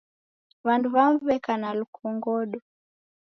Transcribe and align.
W'andu 0.65 0.87
w'amu 0.95 1.17
w'eka 1.25 1.53
na 1.61 1.69
lukongodo. 1.79 2.57